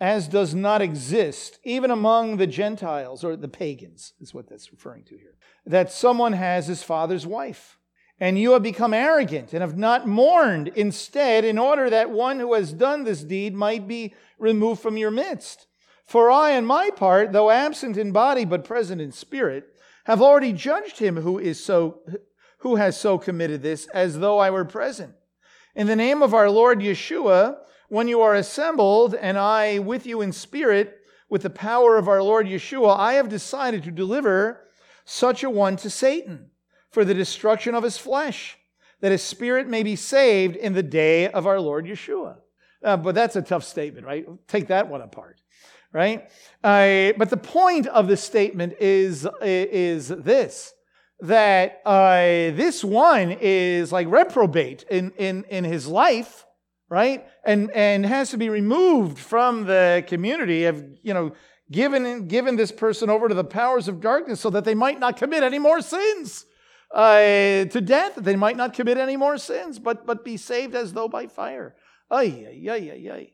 [0.00, 5.04] as does not exist, even among the Gentiles or the pagans, is what that's referring
[5.04, 5.36] to here.
[5.66, 7.78] That someone has his father's wife.
[8.20, 12.54] And you have become arrogant and have not mourned instead, in order that one who
[12.54, 15.66] has done this deed might be removed from your midst.
[16.04, 19.66] For I, on my part, though absent in body but present in spirit,
[20.04, 22.00] have already judged him who is so
[22.62, 25.14] who has so committed this, as though I were present.
[25.76, 27.58] In the name of our Lord Yeshua,
[27.88, 32.22] when you are assembled, and I with you in spirit, with the power of our
[32.22, 34.68] Lord Yeshua, I have decided to deliver
[35.04, 36.50] such a one to Satan
[36.90, 38.58] for the destruction of his flesh,
[39.00, 42.36] that his spirit may be saved in the day of our Lord Yeshua.
[42.82, 44.26] Uh, but that's a tough statement, right?
[44.46, 45.40] Take that one apart,
[45.92, 46.30] right?
[46.62, 50.74] Uh, but the point of this statement is, is this
[51.20, 56.46] that uh, this one is like reprobate in, in, in his life
[56.88, 57.26] right?
[57.44, 61.32] And, and has to be removed from the community of, you know,
[61.70, 65.16] given, given this person over to the powers of darkness so that they might not
[65.16, 66.46] commit any more sins.
[66.94, 70.74] Uh, to death, that they might not commit any more sins, but, but be saved
[70.74, 71.76] as though by fire.
[72.10, 73.32] Ay, ay, ay, ay.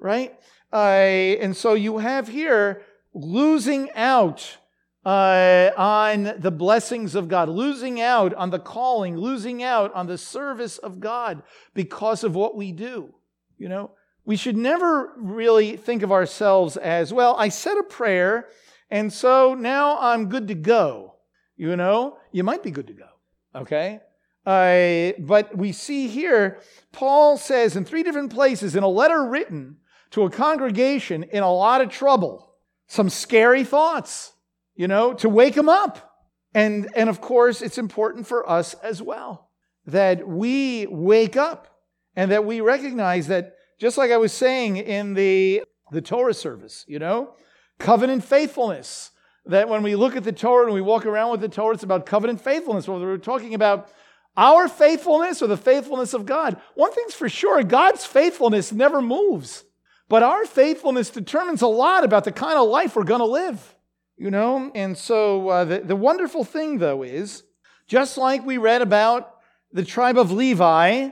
[0.00, 0.34] Right?
[0.72, 2.82] Uh, and so you have here
[3.14, 4.58] losing out
[5.06, 10.18] uh, on the blessings of God, losing out on the calling, losing out on the
[10.18, 11.44] service of God
[11.74, 13.14] because of what we do.
[13.56, 13.92] You know,
[14.24, 18.48] we should never really think of ourselves as, well, I said a prayer,
[18.90, 21.14] and so now I'm good to go.
[21.56, 23.08] You know, you might be good to go,
[23.54, 24.00] okay?
[24.44, 26.58] Uh, but we see here,
[26.90, 29.76] Paul says in three different places in a letter written
[30.10, 32.56] to a congregation in a lot of trouble,
[32.88, 34.32] some scary thoughts
[34.76, 36.24] you know, to wake them up.
[36.54, 39.50] And, and of course, it's important for us as well
[39.86, 41.68] that we wake up
[42.14, 45.62] and that we recognize that, just like I was saying in the,
[45.92, 47.34] the Torah service, you know,
[47.78, 49.10] covenant faithfulness.
[49.44, 51.84] That when we look at the Torah and we walk around with the Torah, it's
[51.84, 52.88] about covenant faithfulness.
[52.88, 53.88] Whether we're talking about
[54.36, 56.60] our faithfulness or the faithfulness of God.
[56.74, 59.64] One thing's for sure God's faithfulness never moves,
[60.08, 63.75] but our faithfulness determines a lot about the kind of life we're going to live.
[64.16, 64.70] You know?
[64.74, 67.42] And so uh, the, the wonderful thing, though, is
[67.86, 69.34] just like we read about
[69.72, 71.10] the tribe of Levi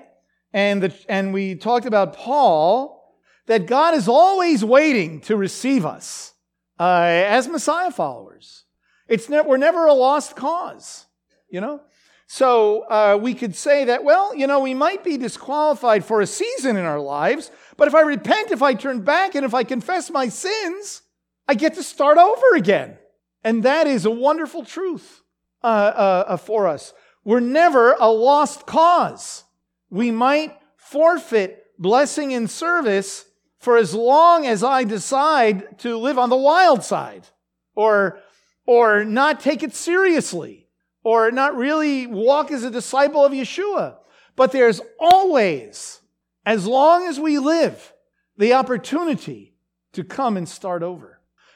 [0.52, 6.32] and, the, and we talked about Paul, that God is always waiting to receive us
[6.80, 8.64] uh, as Messiah followers.
[9.06, 11.06] It's ne- we're never a lost cause,
[11.50, 11.82] you know?
[12.26, 16.26] So uh, we could say that, well, you know, we might be disqualified for a
[16.26, 19.62] season in our lives, but if I repent, if I turn back, and if I
[19.62, 21.02] confess my sins,
[21.46, 22.98] I get to start over again.
[23.42, 25.22] And that is a wonderful truth
[25.62, 26.94] uh, uh, uh, for us.
[27.24, 29.44] We're never a lost cause.
[29.90, 33.26] We might forfeit blessing and service
[33.58, 37.26] for as long as I decide to live on the wild side
[37.74, 38.18] or,
[38.66, 40.68] or not take it seriously
[41.02, 43.96] or not really walk as a disciple of Yeshua.
[44.36, 46.00] But there's always,
[46.44, 47.92] as long as we live,
[48.36, 49.54] the opportunity
[49.92, 51.13] to come and start over.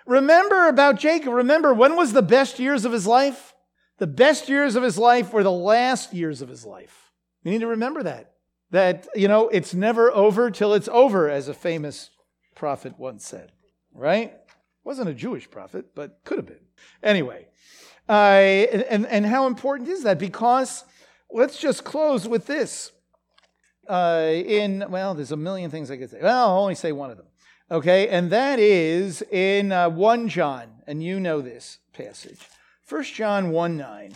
[0.08, 1.34] Remember about Jacob.
[1.34, 3.54] Remember, when was the best years of his life?
[3.98, 7.12] The best years of his life were the last years of his life.
[7.44, 8.32] We need to remember that.
[8.70, 12.08] That, you know, it's never over till it's over, as a famous
[12.54, 13.52] prophet once said,
[13.92, 14.32] right?
[14.82, 16.64] Wasn't a Jewish prophet, but could have been.
[17.02, 17.46] Anyway,
[18.08, 20.18] uh, and, and how important is that?
[20.18, 20.84] Because
[21.30, 22.92] let's just close with this.
[23.86, 26.20] Uh, in, well, there's a million things I could say.
[26.22, 27.27] Well, I'll only say one of them.
[27.70, 32.40] Okay, and that is in uh, 1 John, and you know this passage.
[32.88, 34.14] 1 John 1 9.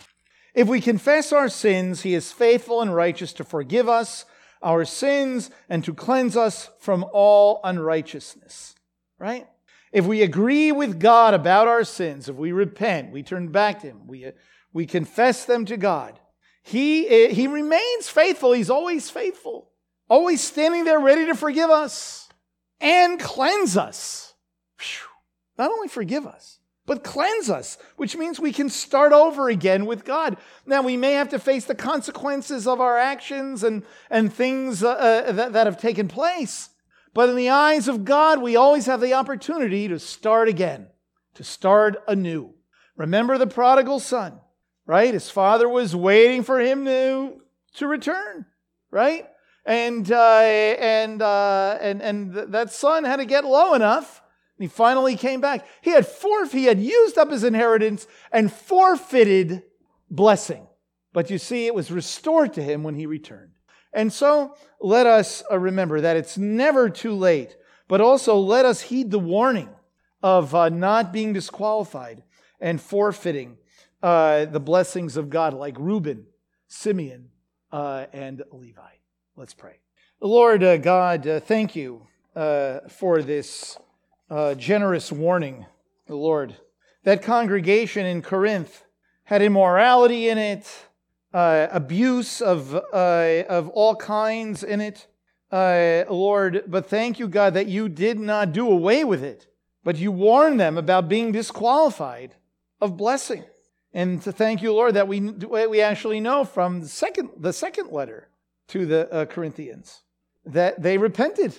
[0.54, 4.24] If we confess our sins, he is faithful and righteous to forgive us
[4.62, 8.74] our sins and to cleanse us from all unrighteousness.
[9.18, 9.46] Right?
[9.92, 13.88] If we agree with God about our sins, if we repent, we turn back to
[13.88, 14.32] him, we,
[14.72, 16.18] we confess them to God,
[16.62, 18.52] he, he remains faithful.
[18.52, 19.68] He's always faithful,
[20.08, 22.21] always standing there ready to forgive us
[22.82, 24.34] and cleanse us.
[24.78, 25.08] Whew.
[25.56, 30.04] Not only forgive us, but cleanse us, which means we can start over again with
[30.04, 30.36] God.
[30.66, 34.90] Now, we may have to face the consequences of our actions and, and things uh,
[34.90, 36.70] uh, that, that have taken place.
[37.14, 40.88] But in the eyes of God, we always have the opportunity to start again,
[41.34, 42.54] to start anew.
[42.96, 44.40] Remember the prodigal son,
[44.84, 45.14] right?
[45.14, 47.40] His father was waiting for him to,
[47.74, 48.46] to return,
[48.90, 49.26] right?
[49.64, 54.22] And, uh, and, uh, and, and that son had to get low enough
[54.62, 55.66] he finally came back.
[55.80, 59.64] He had forf- he had used up his inheritance and forfeited
[60.08, 60.68] blessing.
[61.12, 63.50] But you see, it was restored to him when he returned.
[63.92, 67.56] And so let us uh, remember that it's never too late,
[67.88, 69.68] but also let us heed the warning
[70.22, 72.22] of uh, not being disqualified
[72.60, 73.58] and forfeiting
[74.00, 76.26] uh, the blessings of God, like Reuben,
[76.68, 77.30] Simeon,
[77.72, 79.01] uh, and Levi.
[79.34, 79.78] Let's pray.
[80.20, 83.78] Lord uh, God, uh, thank you for this
[84.28, 85.64] uh, generous warning,
[86.06, 86.54] Lord.
[87.04, 88.84] That congregation in Corinth
[89.24, 90.70] had immorality in it,
[91.32, 95.06] uh, abuse of, uh, of all kinds in it,
[95.50, 96.64] uh, Lord.
[96.66, 99.46] But thank you, God, that you did not do away with it,
[99.82, 102.34] but you warned them about being disqualified
[102.82, 103.44] of blessing.
[103.94, 107.90] And to thank you, Lord, that we, we actually know from the second, the second
[107.90, 108.28] letter
[108.72, 110.02] to the uh, Corinthians
[110.44, 111.56] that they repented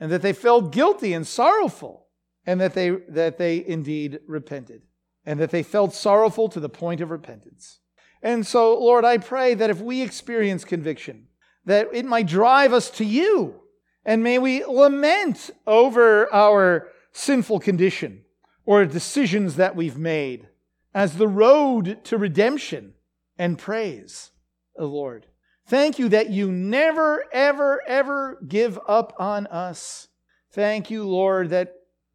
[0.00, 2.06] and that they felt guilty and sorrowful
[2.46, 4.82] and that they, that they indeed repented,
[5.24, 7.78] and that they felt sorrowful to the point of repentance.
[8.20, 11.28] And so, Lord, I pray that if we experience conviction,
[11.64, 13.60] that it might drive us to you,
[14.04, 18.24] and may we lament over our sinful condition
[18.64, 20.48] or decisions that we've made
[20.94, 22.94] as the road to redemption
[23.38, 24.30] and praise,
[24.76, 25.26] O Lord.
[25.72, 30.08] Thank you that you never, ever, ever give up on us.
[30.50, 31.72] Thank you, Lord, that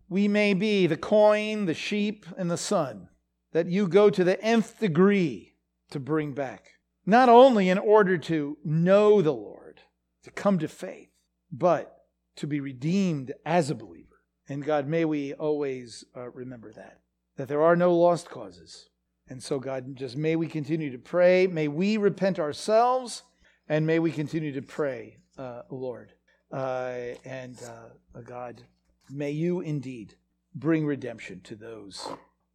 [0.07, 3.09] we may be the coin, the sheep, and the son
[3.53, 5.55] that you go to the nth degree
[5.89, 6.73] to bring back.
[7.03, 9.81] Not only in order to know the Lord,
[10.21, 11.09] to come to faith,
[11.51, 12.05] but
[12.35, 14.21] to be redeemed as a believer.
[14.47, 16.99] And God, may we always uh, remember that,
[17.37, 18.89] that there are no lost causes.
[19.27, 21.47] And so, God, just may we continue to pray.
[21.47, 23.23] May we repent ourselves,
[23.69, 26.13] and may we continue to pray, uh, Lord.
[26.51, 28.61] Uh, and uh, God,
[29.09, 30.15] May you indeed
[30.53, 32.07] bring redemption to those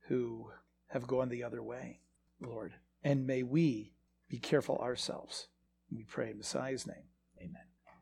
[0.08, 0.50] who
[0.88, 2.00] have gone the other way,
[2.40, 2.74] Lord.
[3.02, 3.94] And may we
[4.28, 5.48] be careful ourselves.
[5.90, 7.04] We pray in Messiah's name.